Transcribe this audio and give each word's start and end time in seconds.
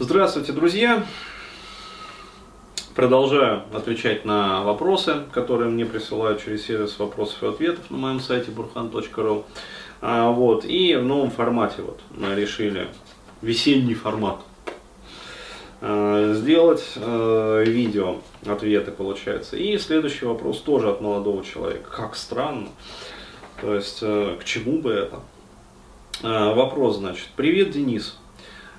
Здравствуйте, 0.00 0.50
друзья! 0.50 1.06
Продолжаю 2.96 3.62
отвечать 3.72 4.24
на 4.24 4.64
вопросы, 4.64 5.22
которые 5.30 5.70
мне 5.70 5.86
присылают 5.86 6.42
через 6.44 6.66
сервис 6.66 6.98
вопросов 6.98 7.44
и 7.44 7.46
ответов 7.46 7.88
на 7.92 7.98
моем 7.98 8.18
сайте 8.18 8.50
burhan.ru. 8.50 9.44
А, 10.00 10.32
вот, 10.32 10.64
и 10.64 10.96
в 10.96 11.04
новом 11.04 11.30
формате 11.30 11.82
вот 11.82 12.00
мы 12.10 12.34
решили, 12.34 12.88
весенний 13.40 13.94
формат, 13.94 14.40
а, 15.80 16.34
сделать 16.34 16.94
а, 16.96 17.62
видео 17.62 18.16
ответы 18.44 18.90
получается. 18.90 19.56
И 19.56 19.78
следующий 19.78 20.26
вопрос 20.26 20.60
тоже 20.60 20.90
от 20.90 21.00
молодого 21.02 21.44
человека. 21.44 21.88
Как 21.88 22.16
странно. 22.16 22.70
То 23.60 23.76
есть, 23.76 24.00
э, 24.02 24.38
к 24.40 24.44
чему 24.44 24.80
бы 24.80 24.90
это? 24.90 25.20
Вопрос, 26.20 26.96
значит. 26.96 27.28
Привет, 27.36 27.70
Денис. 27.70 28.18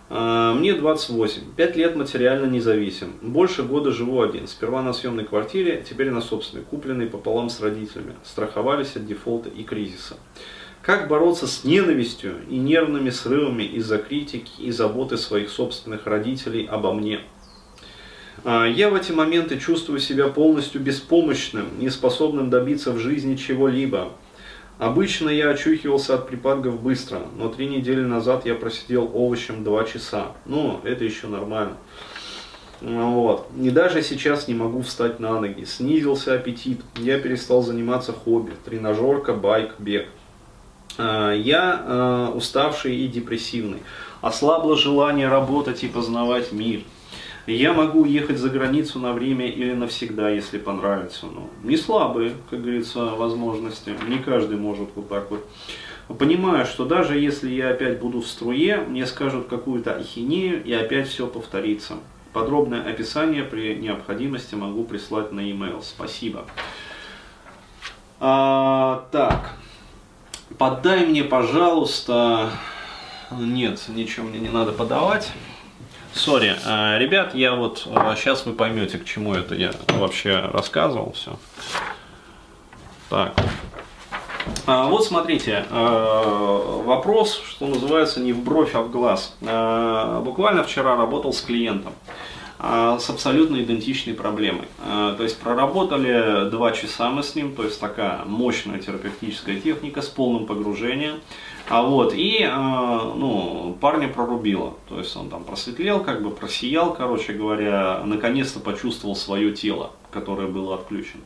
А, 0.07 0.53
мне 0.53 0.73
28, 0.73 1.41
5 1.55 1.75
лет 1.75 1.95
материально 1.95 2.45
независим. 2.45 3.13
Больше 3.21 3.63
года 3.63 3.91
живу 3.91 4.21
один. 4.21 4.47
Сперва 4.47 4.81
на 4.81 4.93
съемной 4.93 5.25
квартире, 5.25 5.83
теперь 5.87 6.11
на 6.11 6.21
собственной, 6.21 6.63
купленной 6.63 7.07
пополам 7.07 7.49
с 7.49 7.59
родителями. 7.59 8.13
Страховались 8.23 8.95
от 8.95 9.07
дефолта 9.07 9.49
и 9.49 9.63
кризиса. 9.63 10.15
Как 10.81 11.07
бороться 11.07 11.47
с 11.47 11.63
ненавистью 11.63 12.35
и 12.47 12.57
нервными 12.57 13.09
срывами 13.09 13.63
из-за 13.63 13.97
критики 13.97 14.61
и 14.61 14.69
заботы 14.69 15.17
своих 15.17 15.49
собственных 15.49 16.05
родителей 16.05 16.67
обо 16.69 16.93
мне? 16.93 17.21
А, 18.43 18.67
я 18.67 18.91
в 18.91 18.93
эти 18.93 19.11
моменты 19.11 19.57
чувствую 19.57 19.99
себя 19.99 20.27
полностью 20.27 20.79
беспомощным, 20.81 21.65
неспособным 21.79 22.51
добиться 22.51 22.91
в 22.91 22.99
жизни 22.99 23.35
чего-либо. 23.35 24.11
Обычно 24.77 25.29
я 25.29 25.51
очухивался 25.51 26.15
от 26.15 26.27
припадков 26.27 26.81
быстро, 26.81 27.21
но 27.37 27.47
три 27.47 27.67
недели 27.67 28.01
назад 28.01 28.45
я 28.45 28.55
просидел 28.55 29.09
овощем 29.13 29.63
два 29.63 29.85
часа. 29.85 30.33
Ну, 30.45 30.81
это 30.83 31.05
еще 31.05 31.27
нормально. 31.27 31.77
Вот. 32.81 33.47
И 33.59 33.69
даже 33.69 34.01
сейчас 34.01 34.49
не 34.49 34.53
могу 34.53 34.81
встать 34.81 35.19
на 35.19 35.39
ноги. 35.39 35.63
Снизился 35.63 36.33
аппетит. 36.33 36.81
Я 36.97 37.19
перестал 37.19 37.61
заниматься 37.61 38.11
хобби. 38.11 38.51
Тренажерка, 38.65 39.33
байк, 39.33 39.75
бег. 39.79 40.07
А, 40.97 41.31
я 41.31 41.81
а, 41.85 42.31
уставший 42.35 42.97
и 42.97 43.07
депрессивный. 43.07 43.79
Ослабло 44.21 44.75
желание 44.75 45.29
работать 45.29 45.83
и 45.83 45.87
познавать 45.87 46.51
мир. 46.51 46.81
Я 47.47 47.73
могу 47.73 48.01
уехать 48.01 48.39
за 48.39 48.49
границу 48.49 48.99
на 48.99 49.13
время 49.13 49.47
или 49.47 49.73
навсегда, 49.73 50.29
если 50.29 50.57
понравится. 50.57 51.27
Но 51.27 51.47
не 51.63 51.77
слабые, 51.77 52.33
как 52.49 52.61
говорится, 52.61 53.05
возможности. 53.05 53.93
Не 54.07 54.17
каждый 54.17 54.57
может 54.57 54.89
вот 54.95 55.09
так 55.09 55.29
вот. 55.29 55.47
Понимаю, 56.17 56.65
что 56.65 56.85
даже 56.85 57.17
если 57.17 57.51
я 57.51 57.69
опять 57.69 57.99
буду 57.99 58.21
в 58.21 58.27
струе, 58.27 58.77
мне 58.77 59.05
скажут 59.05 59.47
какую-то 59.47 59.95
ахинею 59.95 60.63
и 60.63 60.73
опять 60.73 61.07
все 61.07 61.27
повторится. 61.27 61.95
Подробное 62.33 62.81
описание 62.81 63.43
при 63.43 63.75
необходимости 63.75 64.55
могу 64.55 64.83
прислать 64.83 65.31
на 65.31 65.39
e-mail. 65.39 65.81
Спасибо. 65.81 66.45
А, 68.19 69.07
так, 69.11 69.55
подай 70.57 71.05
мне, 71.05 71.23
пожалуйста... 71.23 72.49
Нет, 73.31 73.81
ничего 73.87 74.27
мне 74.27 74.39
не 74.39 74.49
надо 74.49 74.71
подавать. 74.71 75.31
Сори, 76.15 76.55
э, 76.65 76.97
ребят, 76.97 77.35
я 77.35 77.55
вот 77.55 77.79
сейчас 78.15 78.45
э, 78.45 78.49
вы 78.49 78.55
поймете, 78.55 78.97
к 78.97 79.03
чему 79.03 79.33
это 79.33 79.53
я 79.53 79.73
вообще 79.89 80.49
рассказывал 80.53 81.11
все. 81.11 81.37
Так. 83.09 83.33
А, 84.65 84.85
вот 84.85 85.05
смотрите, 85.05 85.65
э, 85.69 86.81
вопрос, 86.85 87.43
что 87.45 87.67
называется, 87.67 88.21
не 88.21 88.31
в 88.31 88.41
бровь, 88.41 88.75
а 88.75 88.81
в 88.81 88.91
глаз. 88.91 89.35
Буквально 89.41 90.63
вчера 90.63 90.95
работал 90.95 91.33
с 91.33 91.41
клиентом 91.41 91.93
с 92.57 93.09
абсолютно 93.09 93.61
идентичной 93.61 94.13
проблемой. 94.13 94.67
То 94.81 95.17
есть 95.19 95.37
проработали 95.39 96.49
два 96.49 96.71
часа 96.71 97.09
мы 97.09 97.21
с 97.21 97.35
ним, 97.35 97.53
то 97.53 97.63
есть 97.63 97.79
такая 97.81 98.23
мощная 98.25 98.79
терапевтическая 98.79 99.59
техника 99.59 100.01
с 100.01 100.07
полным 100.07 100.45
погружением. 100.45 101.19
А 101.69 101.83
вот, 101.83 102.13
и, 102.15 102.49
ну, 102.49 103.34
парня 103.85 104.07
прорубило. 104.07 104.73
То 104.89 104.97
есть 104.97 105.15
он 105.15 105.29
там 105.29 105.43
просветлел, 105.43 106.03
как 106.03 106.23
бы 106.23 106.31
просиял, 106.31 106.91
короче 106.91 107.33
говоря, 107.33 108.01
наконец-то 108.03 108.59
почувствовал 108.59 109.15
свое 109.15 109.53
тело, 109.53 109.91
которое 110.09 110.47
было 110.47 110.73
отключено. 110.73 111.21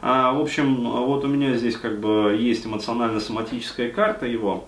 А, 0.00 0.32
в 0.32 0.40
общем, 0.40 0.82
вот 0.82 1.24
у 1.24 1.28
меня 1.28 1.54
здесь 1.54 1.76
как 1.76 2.00
бы 2.00 2.36
есть 2.36 2.66
эмоционально-соматическая 2.66 3.92
карта 3.92 4.26
его. 4.26 4.64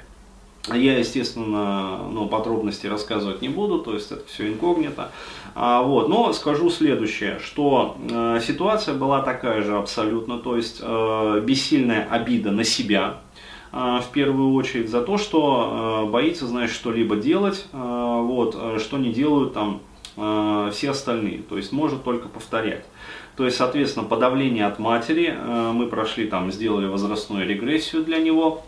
Я, 0.73 0.97
естественно, 0.97 2.07
ну, 2.09 2.29
подробности 2.29 2.87
рассказывать 2.87 3.43
не 3.43 3.49
буду, 3.49 3.81
то 3.81 3.95
есть 3.95 4.13
это 4.13 4.25
все 4.29 4.47
инкогнито. 4.47 5.11
А, 5.57 5.83
вот, 5.83 6.09
но 6.09 6.33
скажу 6.35 6.71
следующее, 6.71 7.41
что 7.41 7.97
э, 7.99 8.39
ситуация 8.47 8.95
была 8.95 9.23
такая 9.23 9.63
же 9.63 9.77
абсолютно, 9.77 10.39
то 10.39 10.57
есть 10.57 10.79
э, 10.81 11.43
бессильная 11.45 12.07
обида 12.09 12.53
на 12.53 12.63
себя, 12.63 13.19
в 13.75 14.07
первую 14.13 14.55
очередь 14.55 14.89
за 14.89 15.03
то, 15.03 15.19
что 15.19 15.69
а, 15.69 16.07
боится, 16.07 16.47
знаешь, 16.47 16.71
что-либо 16.71 17.17
делать, 17.17 17.67
а, 17.73 18.21
вот, 18.21 18.57
что 18.81 18.99
не 18.99 19.13
делают 19.13 19.53
там 19.53 19.81
все 20.71 20.91
остальные, 20.91 21.39
то 21.39 21.57
есть 21.57 21.73
может 21.73 22.05
только 22.05 22.29
повторять. 22.29 22.85
То 23.37 23.47
есть, 23.47 23.57
соответственно, 23.57 24.07
подавление 24.07 24.65
от 24.65 24.79
матери, 24.79 25.37
мы 25.73 25.89
прошли 25.89 26.29
там, 26.29 26.53
сделали 26.53 26.87
возрастную 26.87 27.49
регрессию 27.49 28.05
для 28.05 28.19
него, 28.19 28.63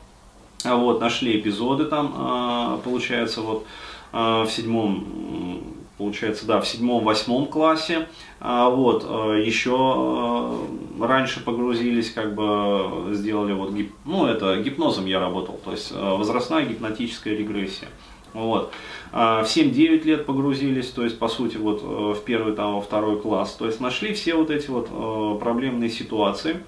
вот, 0.65 1.00
нашли 1.00 1.38
эпизоды 1.38 1.84
там, 1.84 2.81
получается, 2.83 3.43
вот 3.43 3.65
в 4.11 4.49
седьмом 4.50 5.75
получается, 5.99 6.47
да, 6.47 6.61
в 6.61 6.69
седьмом-восьмом 6.69 7.47
классе, 7.47 8.09
а, 8.41 8.69
вот, 8.69 9.05
э, 9.09 9.43
еще 9.45 10.59
э, 11.01 11.05
раньше 11.05 11.43
погрузились, 11.43 12.11
как 12.11 12.34
бы 12.34 13.15
сделали 13.15 13.53
вот, 13.53 13.73
гип, 13.73 13.93
ну, 14.05 14.27
это 14.27 14.56
гипнозом 14.61 15.06
я 15.06 15.21
работал, 15.21 15.59
то 15.65 15.73
есть 15.73 15.93
э, 15.93 15.99
возрастная 15.99 16.67
гипнотическая 16.67 17.35
регрессия. 17.35 17.89
Вот. 18.35 18.73
А, 19.12 19.43
в 19.43 19.47
7-9 19.47 20.05
лет 20.05 20.27
погрузились, 20.27 20.89
то 20.89 21.05
есть, 21.05 21.19
по 21.19 21.29
сути, 21.29 21.56
вот 21.56 21.83
в 21.83 22.23
первый, 22.25 22.55
там, 22.55 22.75
во 22.75 22.81
второй 22.83 23.19
класс. 23.19 23.55
То 23.55 23.65
есть, 23.65 23.81
нашли 23.81 24.12
все 24.12 24.35
вот 24.35 24.51
эти 24.51 24.69
вот 24.69 25.41
проблемные 25.41 25.89
ситуации, 25.89 26.59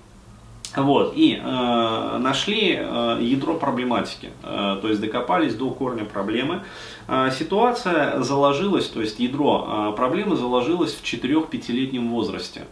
вот, 0.77 1.15
и 1.17 1.41
э, 1.43 2.19
нашли 2.19 2.77
э, 2.79 3.19
ядро 3.23 3.55
проблематики, 3.55 4.31
э, 4.43 4.79
то 4.81 4.89
есть 4.89 5.01
докопались 5.01 5.55
до 5.55 5.71
корня 5.71 6.05
проблемы. 6.05 6.63
Э, 7.07 7.31
ситуация 7.37 8.21
заложилась, 8.21 8.87
то 8.89 9.01
есть 9.01 9.19
ядро 9.19 9.91
э, 9.93 9.97
проблемы 9.97 10.37
заложилось 10.37 10.95
в 10.95 11.03
4-5-летнем 11.03 12.11
возрасте. 12.11 12.67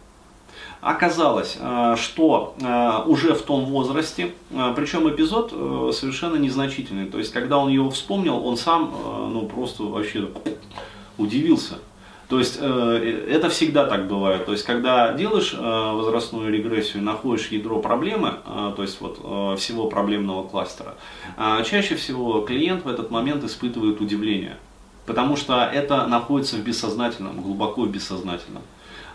Оказалось, 0.81 1.57
э, 1.59 1.95
что 1.97 2.55
э, 2.61 3.01
уже 3.07 3.33
в 3.33 3.41
том 3.41 3.65
возрасте, 3.65 4.33
э, 4.51 4.73
причем 4.75 5.09
эпизод 5.09 5.49
совершенно 5.95 6.35
незначительный, 6.35 7.07
то 7.07 7.17
есть 7.17 7.33
когда 7.33 7.57
он 7.57 7.69
его 7.69 7.89
вспомнил, 7.89 8.45
он 8.45 8.57
сам 8.57 8.93
ну, 9.33 9.47
просто 9.47 9.83
вообще 9.83 10.29
удивился. 11.17 11.79
То 12.29 12.39
есть 12.39 12.57
э, 12.59 13.25
это 13.29 13.49
всегда 13.49 13.85
так 13.85 14.07
бывает. 14.07 14.45
То 14.45 14.51
есть 14.51 14.65
когда 14.65 15.13
делаешь 15.13 15.55
э, 15.57 15.61
возрастную 15.61 16.51
регрессию, 16.51 17.01
находишь 17.03 17.47
ядро 17.47 17.79
проблемы, 17.79 18.35
э, 18.45 18.73
то 18.75 18.81
есть 18.81 18.99
вот 18.99 19.57
всего 19.57 19.87
проблемного 19.87 20.47
кластера, 20.47 20.95
чаще 21.63 21.95
всего 21.95 22.41
клиент 22.41 22.83
в 22.83 22.89
этот 22.89 23.11
момент 23.11 23.43
испытывает 23.45 24.01
удивление. 24.01 24.57
Потому 25.05 25.37
что 25.37 25.63
это 25.63 26.05
находится 26.05 26.57
в 26.57 26.63
бессознательном, 26.63 27.41
глубоко 27.41 27.85
бессознательном. 27.85 28.61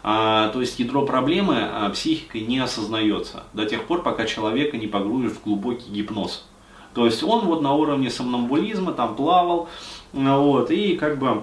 А, 0.02 0.48
то 0.48 0.60
есть 0.60 0.80
ядро 0.80 1.04
проблемы 1.06 1.58
а, 1.60 1.90
психикой 1.90 2.40
не 2.40 2.58
осознается 2.58 3.44
до 3.52 3.66
тех 3.66 3.84
пор, 3.84 4.02
пока 4.02 4.24
человека 4.24 4.76
не 4.76 4.88
погрузишь 4.88 5.32
в 5.32 5.44
глубокий 5.44 5.90
гипноз. 5.90 6.46
То 6.94 7.06
есть 7.06 7.22
он 7.22 7.46
вот 7.46 7.62
на 7.62 7.74
уровне 7.74 8.10
сомнамбулизма 8.10 8.92
там 8.92 9.14
плавал, 9.14 9.68
вот, 10.12 10.70
и 10.70 10.96
как 10.96 11.18
бы 11.18 11.42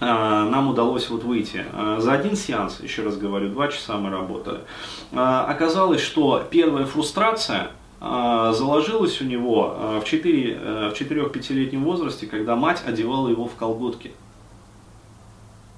нам 0.00 0.68
удалось 0.68 1.10
вот 1.10 1.24
выйти. 1.24 1.64
А, 1.72 2.00
за 2.00 2.12
один 2.12 2.36
сеанс, 2.36 2.80
еще 2.80 3.02
раз 3.02 3.16
говорю, 3.16 3.48
два 3.48 3.68
часа 3.68 3.96
мы 3.96 4.10
работали. 4.10 4.60
А, 5.12 5.44
оказалось, 5.44 6.00
что 6.00 6.44
первая 6.50 6.86
фрустрация 6.86 7.70
заложилась 8.00 9.20
у 9.20 9.24
него 9.24 10.00
в 10.00 10.04
4-5-летнем 10.04 11.82
возрасте, 11.82 12.28
когда 12.28 12.54
мать 12.54 12.80
одевала 12.86 13.28
его 13.28 13.46
в 13.46 13.56
колготки, 13.56 14.12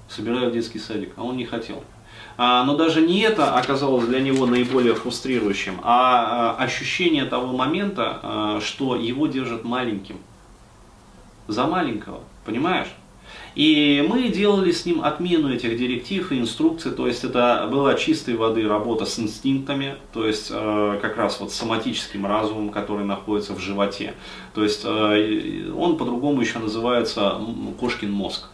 собирая 0.07 0.49
в 0.49 0.53
детский 0.53 0.77
садик, 0.77 1.13
а 1.17 1.23
он 1.23 1.35
не 1.35 1.45
хотел. 1.45 1.83
Но 2.37 2.75
даже 2.75 3.01
не 3.01 3.21
это 3.21 3.55
оказалось 3.55 4.05
для 4.05 4.19
него 4.19 4.45
наиболее 4.45 4.93
фрустрирующим, 4.93 5.79
а 5.81 6.55
ощущение 6.59 7.25
того 7.25 7.57
момента, 7.57 8.59
что 8.61 8.95
его 8.95 9.25
держат 9.25 9.63
маленьким. 9.63 10.19
За 11.47 11.65
маленького, 11.65 12.19
понимаешь? 12.45 12.89
И 13.55 14.05
мы 14.07 14.29
делали 14.29 14.71
с 14.71 14.85
ним 14.85 15.01
отмену 15.01 15.53
этих 15.53 15.77
директив 15.77 16.31
и 16.31 16.39
инструкций, 16.39 16.91
то 16.91 17.07
есть 17.07 17.23
это 17.25 17.67
была 17.69 17.95
чистой 17.95 18.35
воды 18.35 18.67
работа 18.67 19.05
с 19.05 19.19
инстинктами, 19.19 19.97
то 20.13 20.25
есть 20.25 20.47
э, 20.51 20.99
как 21.01 21.17
раз 21.17 21.39
вот 21.41 21.51
с 21.51 21.55
соматическим 21.55 22.25
разумом, 22.25 22.69
который 22.69 23.03
находится 23.03 23.53
в 23.53 23.59
животе. 23.59 24.13
То 24.53 24.63
есть 24.63 24.81
э, 24.85 25.71
он 25.75 25.97
по-другому 25.97 26.39
еще 26.39 26.59
называется 26.59 27.41
кошкин 27.79 28.11
мозг. 28.11 28.47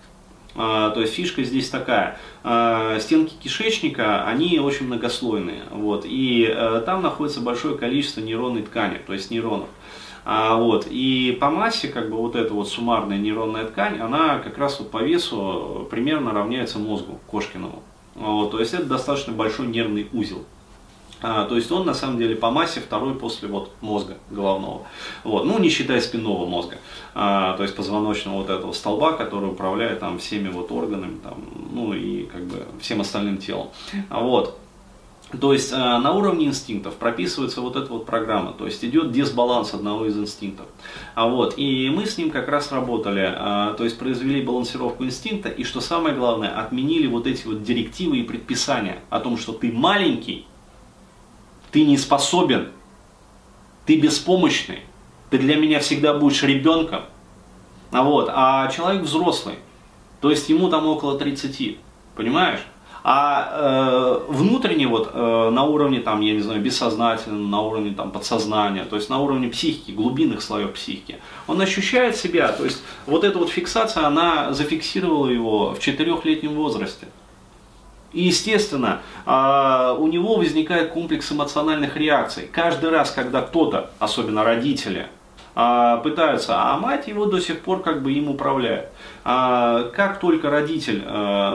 А, 0.59 0.89
то 0.89 1.01
есть 1.01 1.13
фишка 1.13 1.43
здесь 1.43 1.69
такая. 1.69 2.17
А, 2.43 2.99
стенки 2.99 3.33
кишечника, 3.41 4.25
они 4.25 4.59
очень 4.59 4.87
многослойные. 4.87 5.61
Вот, 5.71 6.03
и 6.05 6.47
а, 6.49 6.81
там 6.81 7.03
находится 7.03 7.41
большое 7.41 7.77
количество 7.77 8.21
нейронной 8.21 8.63
ткани, 8.63 8.99
то 9.05 9.13
есть 9.13 9.29
нейронов. 9.29 9.69
А, 10.29 10.57
вот, 10.57 10.87
и 10.89 11.37
по 11.39 11.49
массе, 11.49 11.87
как 11.87 12.09
бы 12.09 12.17
вот 12.17 12.35
эта 12.35 12.53
вот 12.53 12.67
суммарная 12.67 13.17
нейронная 13.17 13.63
ткань, 13.63 13.97
она 13.97 14.39
как 14.39 14.57
раз 14.57 14.77
вот 14.77 14.91
по 14.91 15.01
весу 15.01 15.87
примерно 15.89 16.33
равняется 16.33 16.79
мозгу 16.79 17.17
Кошкиному. 17.27 17.81
Вот, 18.13 18.51
то 18.51 18.59
есть 18.59 18.73
это 18.73 18.83
достаточно 18.83 19.31
большой 19.31 19.67
нервный 19.67 20.09
узел. 20.11 20.43
А, 21.21 21.45
то 21.45 21.55
есть 21.55 21.71
он 21.71 21.85
на 21.85 21.93
самом 21.93 22.17
деле 22.17 22.35
по 22.35 22.51
массе 22.51 22.81
второй 22.81 23.15
после 23.15 23.47
вот 23.47 23.71
мозга 23.79 24.17
головного. 24.29 24.81
Вот, 25.23 25.45
ну 25.45 25.59
не 25.59 25.69
считая 25.69 26.01
спинного 26.01 26.45
мозга. 26.45 26.75
А, 27.15 27.55
то 27.55 27.63
есть 27.63 27.73
позвоночного 27.73 28.39
вот 28.39 28.49
этого 28.49 28.73
столба, 28.73 29.13
который 29.13 29.49
управляет 29.49 30.01
там 30.01 30.19
всеми 30.19 30.49
вот 30.49 30.73
органами, 30.73 31.19
там, 31.23 31.41
ну 31.71 31.93
и 31.93 32.25
как 32.25 32.43
бы 32.43 32.65
всем 32.81 32.99
остальным 32.99 33.37
телом. 33.37 33.69
А, 34.09 34.19
вот. 34.19 34.59
То 35.41 35.51
есть 35.51 35.73
э, 35.73 35.75
на 35.75 36.13
уровне 36.13 36.45
инстинктов 36.45 36.95
прописывается 36.95 37.59
вот 37.59 37.75
эта 37.75 37.91
вот 37.91 38.05
программа, 38.05 38.53
то 38.53 38.65
есть 38.65 38.83
идет 38.85 39.11
дисбаланс 39.11 39.73
одного 39.73 40.05
из 40.05 40.17
инстинктов. 40.17 40.67
А 41.15 41.27
вот, 41.27 41.55
и 41.57 41.89
мы 41.89 42.05
с 42.05 42.17
ним 42.17 42.31
как 42.31 42.47
раз 42.47 42.71
работали, 42.71 43.35
э, 43.35 43.75
то 43.75 43.83
есть 43.83 43.99
произвели 43.99 44.41
балансировку 44.41 45.03
инстинкта, 45.03 45.49
и 45.49 45.65
что 45.65 45.81
самое 45.81 46.15
главное, 46.15 46.57
отменили 46.57 47.07
вот 47.07 47.27
эти 47.27 47.45
вот 47.45 47.61
директивы 47.61 48.19
и 48.19 48.23
предписания 48.23 48.99
о 49.09 49.19
том, 49.19 49.37
что 49.37 49.51
ты 49.51 49.69
маленький, 49.69 50.45
ты 51.71 51.83
не 51.83 51.97
способен, 51.97 52.69
ты 53.85 53.99
беспомощный, 53.99 54.79
ты 55.29 55.39
для 55.39 55.57
меня 55.57 55.81
всегда 55.81 56.13
будешь 56.13 56.41
ребенком. 56.43 57.01
А, 57.91 58.03
вот, 58.03 58.29
а 58.33 58.69
человек 58.69 59.03
взрослый, 59.03 59.55
то 60.21 60.29
есть 60.29 60.47
ему 60.47 60.69
там 60.69 60.87
около 60.87 61.19
30, 61.19 61.79
понимаешь? 62.15 62.61
А 63.09 64.19
э, 64.27 64.33
внутренне 64.33 64.85
вот 64.85 65.11
э, 65.13 65.49
на 65.49 65.63
уровне 65.63 66.01
там, 66.01 66.19
я 66.19 66.33
не 66.33 66.41
знаю, 66.41 66.59
бессознательном, 66.61 67.49
на 67.49 67.61
уровне 67.61 67.93
там 67.95 68.11
подсознания, 68.11 68.83
то 68.83 68.97
есть 68.97 69.09
на 69.09 69.19
уровне 69.19 69.47
психики, 69.47 69.91
глубинных 69.91 70.41
слоев 70.41 70.73
психики, 70.73 71.15
он 71.47 71.61
ощущает 71.61 72.17
себя, 72.17 72.49
то 72.49 72.65
есть 72.65 72.83
вот 73.05 73.23
эта 73.23 73.39
вот 73.39 73.47
фиксация, 73.49 74.05
она 74.05 74.51
зафиксировала 74.51 75.29
его 75.29 75.73
в 75.73 75.79
четырехлетнем 75.79 76.53
возрасте. 76.55 77.07
И, 78.11 78.23
естественно, 78.23 78.99
а, 79.25 79.95
у 79.97 80.07
него 80.07 80.35
возникает 80.35 80.91
комплекс 80.91 81.31
эмоциональных 81.31 81.95
реакций. 81.95 82.49
Каждый 82.51 82.89
раз, 82.89 83.11
когда 83.11 83.41
кто-то, 83.41 83.89
особенно 83.99 84.43
родители, 84.43 85.07
а, 85.59 85.97
пытаются, 85.97 86.53
а 86.55 86.77
мать 86.77 87.07
его 87.07 87.25
до 87.25 87.39
сих 87.39 87.61
пор 87.61 87.81
как 87.81 88.03
бы 88.03 88.13
им 88.13 88.29
управляет. 88.29 88.89
А, 89.23 89.89
как 89.95 90.19
только 90.19 90.51
родитель, 90.51 91.03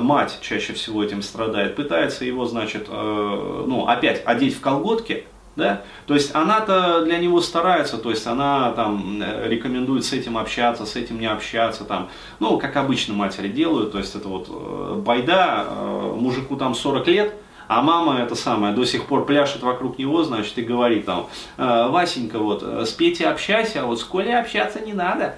мать 0.01 0.39
чаще 0.41 0.73
всего 0.73 1.05
этим 1.05 1.23
страдает, 1.23 1.77
пытается 1.77 2.25
его, 2.25 2.45
значит, 2.47 2.89
ну, 2.89 3.87
опять 3.87 4.23
одеть 4.27 4.57
в 4.57 4.61
колготки, 4.61 5.27
да? 5.57 5.83
То 6.07 6.15
есть 6.15 6.35
она-то 6.35 7.05
для 7.05 7.19
него 7.19 7.41
старается, 7.41 7.99
то 7.99 8.11
есть 8.11 8.27
она 8.27 8.73
там 8.73 9.21
э, 9.23 9.49
рекомендует 9.49 10.05
с 10.05 10.13
этим 10.13 10.39
общаться, 10.39 10.87
с 10.87 10.97
этим 10.97 11.21
не 11.21 11.27
общаться, 11.27 11.85
там, 11.85 12.09
ну, 12.41 12.59
как 12.59 12.77
обычно 12.77 13.15
матери 13.15 13.49
делают, 13.49 13.93
то 13.93 13.99
есть 13.99 14.15
это 14.15 14.29
вот 14.29 14.49
э, 14.49 14.95
байда, 15.05 15.67
э, 15.69 16.15
мужику 16.19 16.57
там 16.57 16.75
40 16.75 17.07
лет, 17.09 17.35
а 17.79 17.83
мама 17.83 18.19
это 18.21 18.35
самое 18.35 18.75
до 18.75 18.85
сих 18.85 19.07
пор 19.07 19.25
пляшет 19.25 19.63
вокруг 19.63 19.99
него, 19.99 20.23
значит, 20.23 20.57
и 20.59 20.63
говорит 20.63 21.07
там, 21.07 21.27
Васенька, 21.57 22.39
вот, 22.39 22.63
с 22.63 22.91
Петей 22.91 23.27
общайся, 23.27 23.83
а 23.83 23.87
вот 23.87 24.01
с 24.01 24.05
Колей 24.05 24.39
общаться 24.39 24.81
не 24.81 24.93
надо. 24.93 25.37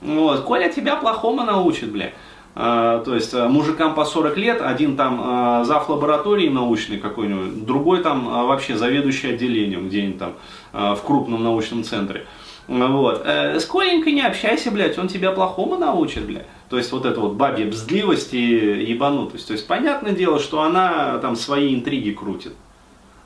Вот, 0.00 0.42
Коля 0.42 0.68
тебя 0.68 0.96
плохому 0.96 1.44
научит, 1.44 1.90
бля. 1.90 2.12
А, 2.56 3.02
то 3.02 3.14
есть 3.14 3.34
э, 3.34 3.48
мужикам 3.48 3.94
по 3.94 4.04
40 4.04 4.36
лет, 4.36 4.62
один 4.62 4.96
там 4.96 5.20
а, 5.24 5.64
зав. 5.64 5.88
лаборатории 5.88 6.48
научный 6.48 6.98
какой-нибудь, 6.98 7.66
другой 7.66 8.00
там 8.00 8.46
вообще 8.46 8.76
заведующий 8.76 9.34
отделением 9.34 9.88
где-нибудь 9.88 10.18
там 10.18 10.34
в 10.72 11.00
крупном 11.04 11.42
научном 11.42 11.82
центре. 11.82 12.26
Вот. 12.68 13.22
Э, 13.24 13.58
с 13.58 13.66
Коленькой 13.66 14.12
не 14.12 14.22
общайся, 14.22 14.70
блядь, 14.70 14.98
он 14.98 15.08
тебя 15.08 15.32
плохому 15.32 15.76
научит, 15.76 16.24
блядь. 16.24 16.46
То 16.74 16.78
есть 16.78 16.90
вот 16.90 17.06
это 17.06 17.20
вот 17.20 17.34
бабья 17.34 17.66
бздливость 17.66 18.34
и 18.34 18.48
ебанутость. 18.48 19.46
То 19.46 19.52
есть 19.52 19.64
понятное 19.68 20.10
дело, 20.10 20.40
что 20.40 20.60
она 20.60 21.18
там 21.18 21.36
свои 21.36 21.72
интриги 21.72 22.10
крутит. 22.10 22.52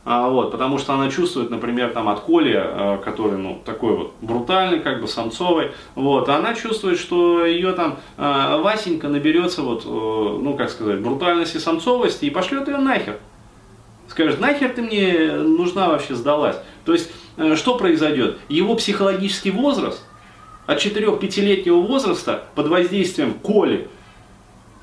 А, 0.05 0.29
вот, 0.29 0.53
потому 0.53 0.77
что 0.77 0.93
она 0.93 1.11
чувствует, 1.11 1.49
например, 1.49 1.93
там 1.93 2.11
от 2.11 2.21
Коли, 2.21 2.53
а, 2.55 2.99
который, 2.99 3.39
ну, 3.39 3.59
такой 3.65 3.97
вот 3.97 4.13
брутальный, 4.21 4.81
как 4.81 5.01
бы 5.01 5.09
самцовый, 5.09 5.71
вот, 5.95 6.29
она 6.29 6.53
чувствует, 6.53 6.99
что 6.99 7.47
ее 7.47 7.73
там 7.73 7.97
а, 8.19 8.59
Васенька 8.59 9.09
наберется, 9.09 9.63
вот, 9.63 9.87
ну, 9.87 10.55
как 10.55 10.69
сказать, 10.69 11.01
брутальности, 11.01 11.57
самцовости 11.57 12.27
и 12.27 12.31
пошлет 12.31 12.69
ее 12.69 12.77
нахер. 12.77 13.19
Скажет, 14.09 14.41
нахер 14.41 14.69
ты 14.75 14.83
мне 14.83 15.33
нужна 15.37 15.89
вообще 15.89 16.15
сдалась. 16.15 16.57
То 16.85 16.93
есть, 16.93 17.11
э, 17.39 17.57
что 17.57 17.79
произойдет? 17.79 18.39
Его 18.51 18.75
психологический 18.75 19.53
возраст 19.53 20.05
от 20.69 20.85
4-5-летнего 20.85 21.81
возраста 21.81 22.45
под 22.55 22.69
воздействием 22.69 23.33
Коли, 23.33 23.89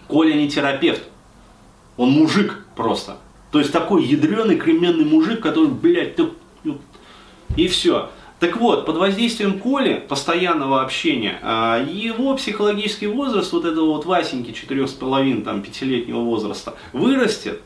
Коля 0.08 0.34
не 0.34 0.50
терапевт, 0.50 1.04
он 1.96 2.10
мужик 2.10 2.66
просто, 2.76 3.18
то 3.52 3.60
есть 3.60 3.72
такой 3.72 4.04
ядреный 4.04 4.58
кременный 4.58 5.06
мужик, 5.06 5.42
который, 5.42 5.68
блядь, 5.68 6.16
ты... 6.16 6.28
и 7.56 7.68
все. 7.68 8.10
Так 8.40 8.58
вот, 8.58 8.88
под 8.88 8.98
воздействием 8.98 9.60
Коли, 9.60 10.04
постоянного 10.10 10.82
общения, 10.82 11.40
а, 11.44 11.80
его 11.80 12.36
психологический 12.36 13.08
возраст, 13.08 13.54
вот 13.54 13.66
этого 13.66 13.86
вот 13.86 14.06
Васеньки, 14.06 14.50
4,5, 14.50 15.44
там, 15.44 15.60
5-летнего 15.62 16.20
возраста, 16.20 16.74
вырастет, 16.94 17.62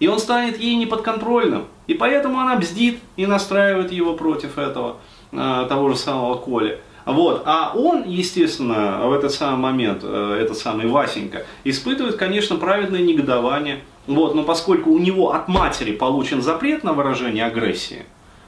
и 0.00 0.08
он 0.08 0.18
станет 0.18 0.58
ей 0.58 0.74
неподконтрольным. 0.74 1.66
И 1.86 1.94
поэтому 1.94 2.40
она 2.40 2.56
бздит 2.56 2.98
и 3.16 3.26
настраивает 3.26 3.92
его 3.92 4.14
против 4.14 4.58
этого, 4.58 4.96
а, 5.32 5.66
того 5.66 5.90
же 5.90 5.96
самого 5.96 6.34
Коли. 6.34 6.80
Вот. 7.06 7.44
А 7.46 7.72
он, 7.74 8.04
естественно, 8.04 9.06
в 9.06 9.12
этот 9.12 9.32
самый 9.32 9.58
момент, 9.58 10.00
э, 10.02 10.38
этот 10.42 10.58
самый 10.58 10.86
Васенька, 10.86 11.46
испытывает, 11.64 12.16
конечно, 12.16 12.56
праведное 12.56 13.00
негодование– 13.00 13.80
вот, 14.06 14.34
но 14.34 14.44
поскольку 14.44 14.90
у 14.90 14.98
него 14.98 15.32
от 15.32 15.48
матери 15.48 15.92
получен 15.92 16.40
запрет 16.40 16.84
на 16.84 16.92
выражение 16.92 17.44
агрессии, 17.44 18.04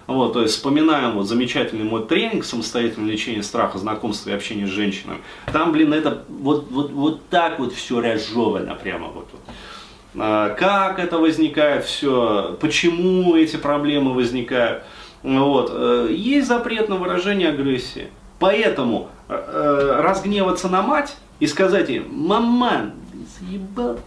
вот, 0.06 0.32
то 0.32 0.42
есть 0.42 0.54
вспоминаем 0.54 1.12
вот 1.12 1.26
замечательный 1.26 1.84
мой 1.84 2.06
тренинг 2.06 2.44
самостоятельное 2.44 3.10
лечение 3.10 3.42
страха, 3.42 3.78
знакомства 3.78 4.30
и 4.30 4.32
общения 4.32 4.66
с 4.66 4.70
женщинами. 4.70 5.20
Там, 5.52 5.72
блин, 5.72 5.92
это 5.92 6.22
вот, 6.28 6.70
вот, 6.70 6.92
вот 6.92 7.28
так 7.28 7.58
вот 7.58 7.74
все 7.74 8.00
разжевано 8.00 8.74
прямо 8.76 9.08
вот. 9.08 9.28
вот. 9.32 9.54
А, 10.16 10.50
как 10.50 10.98
это 10.98 11.18
возникает 11.18 11.84
все, 11.84 12.56
почему 12.60 13.34
эти 13.34 13.56
проблемы 13.56 14.14
возникают. 14.14 14.84
Вот. 15.24 15.70
Э, 15.74 16.08
есть 16.10 16.46
запрет 16.46 16.88
на 16.88 16.96
выражение 16.96 17.48
агрессии. 17.48 18.08
Поэтому 18.38 19.10
э, 19.28 19.34
э, 19.34 20.00
разгневаться 20.00 20.68
на 20.68 20.82
мать 20.82 21.16
и 21.40 21.46
сказать 21.46 21.88
ей, 21.88 22.06
мама, 22.08 22.92
заебал 23.38 23.98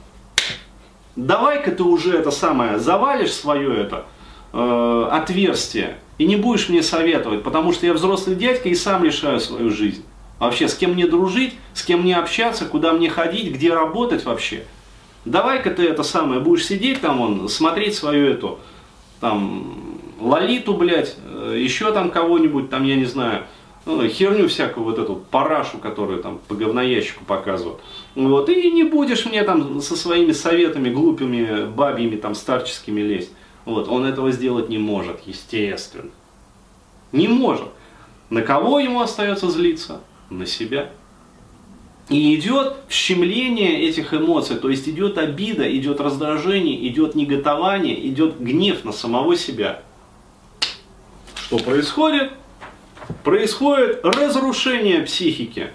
давай-ка 1.15 1.71
ты 1.71 1.83
уже 1.83 2.17
это 2.17 2.31
самое 2.31 2.79
завалишь 2.79 3.33
свое 3.33 3.81
это 3.81 4.05
э, 4.53 5.07
отверстие 5.11 5.97
и 6.17 6.25
не 6.25 6.35
будешь 6.35 6.69
мне 6.69 6.83
советовать, 6.83 7.43
потому 7.43 7.73
что 7.73 7.85
я 7.85 7.93
взрослый 7.93 8.35
дядька 8.35 8.69
и 8.69 8.75
сам 8.75 9.03
решаю 9.03 9.39
свою 9.39 9.69
жизнь. 9.69 10.03
Вообще, 10.39 10.67
с 10.67 10.75
кем 10.75 10.93
мне 10.93 11.05
дружить, 11.07 11.53
с 11.73 11.83
кем 11.83 12.01
мне 12.01 12.15
общаться, 12.15 12.65
куда 12.65 12.93
мне 12.93 13.09
ходить, 13.09 13.53
где 13.53 13.73
работать 13.73 14.25
вообще. 14.25 14.63
Давай-ка 15.25 15.69
ты 15.69 15.87
это 15.87 16.01
самое, 16.03 16.39
будешь 16.39 16.65
сидеть 16.65 17.01
там, 17.01 17.19
вон, 17.19 17.49
смотреть 17.49 17.95
свою 17.95 18.27
эту, 18.27 18.59
там, 19.19 19.99
Лолиту, 20.19 20.73
блядь, 20.73 21.15
э, 21.23 21.57
еще 21.59 21.91
там 21.91 22.09
кого-нибудь, 22.09 22.69
там, 22.69 22.83
я 22.85 22.95
не 22.95 23.05
знаю, 23.05 23.43
ну, 23.85 24.07
херню 24.07 24.47
всякую, 24.47 24.83
вот 24.83 24.99
эту 24.99 25.15
парашу, 25.15 25.79
которую 25.79 26.21
там 26.21 26.39
по 26.47 26.55
говноящику 26.55 27.25
показывают. 27.25 27.79
Вот, 28.15 28.49
и 28.49 28.71
не 28.71 28.83
будешь 28.83 29.25
мне 29.25 29.43
там 29.43 29.81
со 29.81 29.95
своими 29.95 30.33
советами 30.33 30.89
глупыми, 30.89 31.65
бабьими, 31.65 32.15
там, 32.15 32.35
старческими 32.35 33.01
лезть. 33.01 33.31
Вот, 33.65 33.87
он 33.87 34.05
этого 34.05 34.31
сделать 34.31 34.69
не 34.69 34.77
может, 34.77 35.21
естественно. 35.25 36.11
Не 37.11 37.27
может. 37.27 37.67
На 38.29 38.41
кого 38.41 38.79
ему 38.79 39.01
остается 39.01 39.49
злиться? 39.49 40.01
На 40.29 40.45
себя. 40.45 40.91
И 42.09 42.35
идет 42.35 42.75
щемление 42.89 43.83
этих 43.87 44.13
эмоций, 44.13 44.57
то 44.57 44.69
есть 44.69 44.87
идет 44.87 45.17
обида, 45.17 45.69
идет 45.77 46.01
раздражение, 46.01 46.87
идет 46.87 47.15
неготование, 47.15 48.07
идет 48.07 48.39
гнев 48.39 48.83
на 48.83 48.91
самого 48.91 49.35
себя. 49.35 49.81
Что 51.35 51.57
происходит? 51.57 52.31
Происходит 53.23 53.99
разрушение 54.03 55.01
психики. 55.01 55.71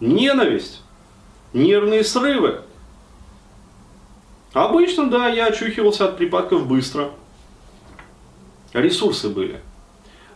Ненависть, 0.00 0.82
нервные 1.52 2.04
срывы. 2.04 2.62
Обычно, 4.52 5.10
да, 5.10 5.28
я 5.28 5.46
очухивался 5.46 6.06
от 6.06 6.16
припадков 6.16 6.66
быстро. 6.66 7.10
Ресурсы 8.72 9.28
были. 9.28 9.60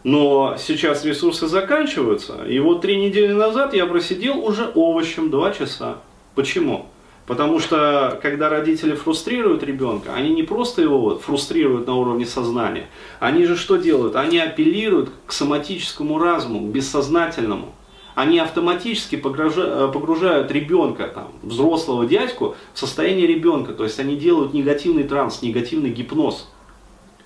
Но 0.05 0.57
сейчас 0.59 1.05
ресурсы 1.05 1.49
заканчиваются, 1.49 2.45
и 2.45 2.59
вот 2.61 2.81
три 2.81 2.97
недели 2.97 3.33
назад 3.33 3.75
я 3.75 3.87
просидел 3.87 4.39
уже 4.39 4.71
овощем 4.75 5.31
два 5.31 5.53
часа. 5.53 5.99
Почему? 6.35 6.87
Потому 7.29 7.61
что, 7.61 8.19
когда 8.23 8.49
родители 8.49 8.95
фрустрируют 8.95 9.63
ребенка, 9.63 10.15
они 10.15 10.31
не 10.31 10.45
просто 10.45 10.81
его 10.81 11.19
фрустрируют 11.19 11.87
на 11.87 11.95
уровне 11.95 12.25
сознания, 12.25 12.89
они 13.21 13.45
же 13.45 13.55
что 13.55 13.77
делают? 13.77 14.17
Они 14.17 14.39
апеллируют 14.39 15.11
к 15.27 15.33
соматическому 15.33 16.19
разуму, 16.19 16.61
к 16.67 16.73
бессознательному. 16.73 17.75
Они 18.15 18.39
автоматически 18.39 19.17
погружают, 19.17 19.93
погружают 19.93 20.51
ребенка, 20.51 21.07
там, 21.07 21.33
взрослого 21.43 22.07
дядьку, 22.07 22.57
в 22.73 22.79
состояние 22.79 23.27
ребенка. 23.27 23.75
То 23.75 23.85
есть 23.85 24.01
они 24.01 24.17
делают 24.17 24.55
негативный 24.55 25.05
транс, 25.05 25.43
негативный 25.43 25.91
гипноз. 25.91 26.49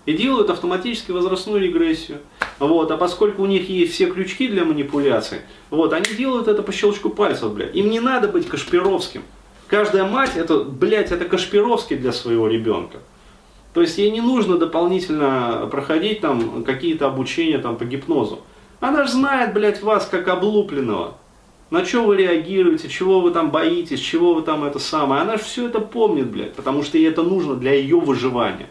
И 0.04 0.14
делают 0.14 0.50
автоматически 0.50 1.12
возрастную 1.12 1.62
регрессию. 1.62 2.18
Вот, 2.59 2.90
а 2.90 2.97
поскольку 2.97 3.42
у 3.42 3.47
них 3.47 3.71
есть 3.71 3.92
все 3.92 4.06
крючки 4.06 4.49
для 4.49 4.64
манипуляций, 4.64 5.42
вот, 5.71 5.92
они 5.92 6.12
делают 6.18 6.49
это 6.49 6.64
по 6.64 6.73
щелчку 6.73 7.09
пальцев, 7.09 7.54
блядь. 7.54 7.76
Им 7.76 7.88
не 7.88 8.00
надо 8.00 8.26
быть 8.26 8.49
Кашпировским. 8.49 9.23
Каждая 9.73 10.05
мать, 10.05 10.33
это, 10.37 10.64
блядь, 10.64 11.12
это 11.12 11.25
Кашпировский 11.25 11.97
для 11.97 12.12
своего 12.12 12.47
ребенка. 12.47 12.99
То 13.73 13.81
есть 13.81 13.97
ей 13.97 14.11
не 14.11 14.21
нужно 14.21 14.59
дополнительно 14.59 15.67
проходить 15.71 16.21
там 16.21 16.62
какие-то 16.62 17.07
обучения 17.07 17.57
там 17.57 17.76
по 17.76 17.87
гипнозу. 17.87 18.41
Она 18.81 19.05
же 19.05 19.12
знает, 19.12 19.55
блядь, 19.55 19.81
вас 19.81 20.05
как 20.05 20.29
облупленного. 20.29 21.14
На 21.71 21.87
что 21.87 22.02
вы 22.02 22.19
реагируете, 22.19 22.91
чего 22.91 23.23
вы 23.23 23.31
там 23.31 23.50
боитесь, 23.50 24.00
чего 24.00 24.35
вы 24.35 24.43
там 24.43 24.62
это 24.62 24.79
самое. 24.79 25.23
Она 25.23 25.38
же 25.38 25.45
все 25.45 25.67
это 25.69 25.81
помнит, 25.81 26.26
блядь, 26.26 26.52
потому 26.52 26.83
что 26.83 26.99
ей 26.99 27.09
это 27.09 27.23
нужно 27.23 27.55
для 27.55 27.73
ее 27.73 27.99
выживания. 27.99 28.69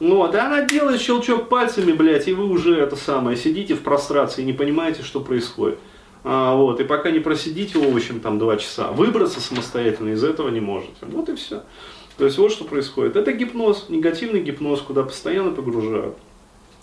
Вот, 0.00 0.34
и 0.34 0.38
она 0.38 0.62
делает 0.62 1.00
щелчок 1.00 1.48
пальцами, 1.48 1.92
блядь, 1.92 2.26
и 2.26 2.32
вы 2.32 2.48
уже 2.48 2.76
это 2.76 2.96
самое, 2.96 3.36
сидите 3.36 3.76
в 3.76 3.82
прострации 3.82 4.42
и 4.42 4.44
не 4.44 4.54
понимаете, 4.54 5.04
что 5.04 5.20
происходит. 5.20 5.78
А, 6.24 6.54
вот, 6.54 6.80
и 6.80 6.84
пока 6.84 7.10
не 7.10 7.18
просидите 7.18 7.78
овощем 7.78 8.20
там 8.20 8.38
два 8.38 8.56
часа, 8.56 8.92
выбраться 8.92 9.40
самостоятельно 9.40 10.10
из 10.10 10.22
этого 10.22 10.48
не 10.50 10.60
можете. 10.60 10.94
Вот 11.02 11.28
и 11.28 11.34
все. 11.34 11.62
То 12.16 12.24
есть 12.24 12.38
вот 12.38 12.52
что 12.52 12.64
происходит. 12.64 13.16
Это 13.16 13.32
гипноз, 13.32 13.86
негативный 13.88 14.42
гипноз, 14.42 14.80
куда 14.80 15.02
постоянно 15.02 15.50
погружают. 15.50 16.16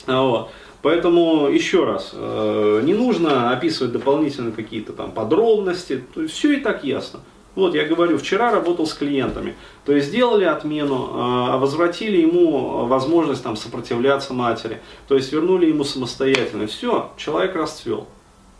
А, 0.08 0.24
вот. 0.24 0.50
Поэтому 0.82 1.50
еще 1.50 1.84
раз, 1.84 2.12
э, 2.14 2.82
не 2.84 2.94
нужно 2.94 3.52
описывать 3.52 3.92
дополнительно 3.92 4.54
какие-то 4.54 4.94
там 4.94 5.12
подробности, 5.12 6.02
то 6.14 6.22
есть 6.22 6.34
все 6.34 6.54
и 6.54 6.58
так 6.58 6.86
ясно. 6.86 7.20
Вот 7.56 7.76
я 7.76 7.84
говорю, 7.84 8.18
вчера 8.18 8.52
работал 8.52 8.86
с 8.86 8.94
клиентами, 8.94 9.56
то 9.84 9.92
есть 9.92 10.08
сделали 10.08 10.46
отмену, 10.46 11.10
а 11.14 11.58
возвратили 11.58 12.22
ему 12.22 12.86
возможность 12.86 13.44
там 13.44 13.58
сопротивляться 13.58 14.34
матери, 14.34 14.82
то 15.10 15.16
есть 15.16 15.34
вернули 15.34 15.66
ему 15.66 15.84
самостоятельность. 15.84 16.76
Все, 16.76 17.12
человек 17.18 17.56
расцвел. 17.56 18.08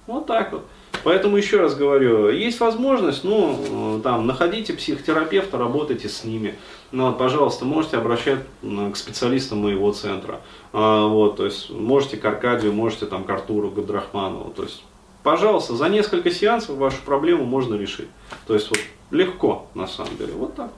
Вот 0.10 0.26
так 0.26 0.52
вот. 0.52 0.66
Поэтому 1.04 1.38
еще 1.38 1.62
раз 1.62 1.76
говорю, 1.76 2.30
есть 2.32 2.60
возможность, 2.60 3.24
ну, 3.24 4.02
там, 4.04 4.26
находите 4.26 4.74
психотерапевта, 4.74 5.60
работайте 5.60 6.10
с 6.10 6.24
ними. 6.24 6.56
Ну, 6.92 7.06
вот, 7.06 7.20
пожалуйста, 7.20 7.64
можете 7.64 7.98
обращать 7.98 8.40
к 8.64 8.96
специалистам 8.96 9.60
моего 9.60 9.92
центра. 9.92 10.42
А, 10.74 11.06
вот, 11.06 11.38
то 11.38 11.46
есть, 11.46 11.70
можете 11.70 12.18
к 12.18 12.26
Аркадию, 12.26 12.74
можете 12.74 13.06
там 13.06 13.24
к 13.24 13.30
Артуру 13.30 13.70
Габдрахманову. 13.70 14.50
То 14.50 14.64
есть, 14.64 14.84
пожалуйста, 15.22 15.76
за 15.76 15.88
несколько 15.90 16.32
сеансов 16.32 16.78
вашу 16.78 16.98
проблему 17.06 17.46
можно 17.46 17.76
решить. 17.76 18.08
То 18.48 18.56
есть, 18.56 18.68
вот, 18.72 18.80
легко, 19.12 19.68
на 19.76 19.86
самом 19.86 20.18
деле. 20.18 20.34
Вот 20.34 20.56
так. 20.56 20.72